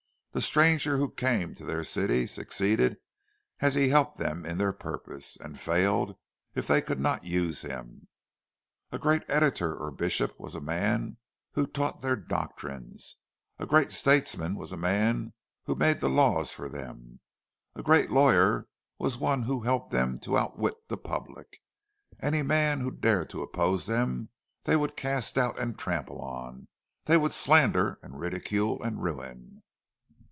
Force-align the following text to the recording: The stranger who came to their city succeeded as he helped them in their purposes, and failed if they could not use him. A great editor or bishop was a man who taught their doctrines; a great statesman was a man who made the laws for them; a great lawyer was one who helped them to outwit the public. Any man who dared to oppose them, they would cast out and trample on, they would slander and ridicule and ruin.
The 0.33 0.39
stranger 0.39 0.95
who 0.97 1.09
came 1.11 1.55
to 1.55 1.65
their 1.65 1.83
city 1.83 2.25
succeeded 2.25 2.95
as 3.59 3.75
he 3.75 3.89
helped 3.89 4.17
them 4.17 4.45
in 4.45 4.57
their 4.57 4.71
purposes, 4.71 5.35
and 5.37 5.59
failed 5.59 6.15
if 6.55 6.67
they 6.67 6.81
could 6.81 7.01
not 7.01 7.25
use 7.25 7.63
him. 7.63 8.07
A 8.93 8.97
great 8.97 9.23
editor 9.27 9.75
or 9.75 9.91
bishop 9.91 10.39
was 10.39 10.55
a 10.55 10.61
man 10.61 11.17
who 11.51 11.67
taught 11.67 11.99
their 11.99 12.15
doctrines; 12.15 13.17
a 13.59 13.65
great 13.65 13.91
statesman 13.91 14.55
was 14.55 14.71
a 14.71 14.77
man 14.77 15.33
who 15.65 15.75
made 15.75 15.97
the 15.99 16.07
laws 16.09 16.53
for 16.53 16.69
them; 16.69 17.19
a 17.75 17.83
great 17.83 18.09
lawyer 18.09 18.69
was 18.97 19.17
one 19.17 19.43
who 19.43 19.59
helped 19.63 19.91
them 19.91 20.17
to 20.19 20.37
outwit 20.37 20.75
the 20.87 20.95
public. 20.95 21.57
Any 22.21 22.41
man 22.41 22.79
who 22.79 22.91
dared 22.91 23.29
to 23.31 23.41
oppose 23.43 23.85
them, 23.85 24.29
they 24.63 24.77
would 24.77 24.95
cast 24.95 25.37
out 25.37 25.59
and 25.59 25.77
trample 25.77 26.21
on, 26.21 26.69
they 27.03 27.17
would 27.17 27.33
slander 27.33 27.99
and 28.01 28.17
ridicule 28.17 28.81
and 28.81 29.03
ruin. 29.03 29.61